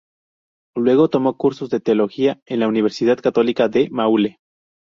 [0.75, 4.39] Luego tomó cursos de teología en la Universidad Católica del Maule.